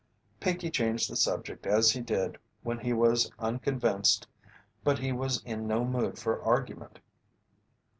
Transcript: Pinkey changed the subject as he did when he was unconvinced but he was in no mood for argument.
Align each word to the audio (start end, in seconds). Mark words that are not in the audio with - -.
Pinkey 0.39 0.71
changed 0.71 1.11
the 1.11 1.15
subject 1.15 1.67
as 1.67 1.91
he 1.91 2.01
did 2.01 2.39
when 2.63 2.79
he 2.79 2.91
was 2.91 3.31
unconvinced 3.37 4.25
but 4.83 4.97
he 4.97 5.11
was 5.11 5.43
in 5.43 5.67
no 5.67 5.85
mood 5.85 6.17
for 6.17 6.41
argument. 6.41 6.97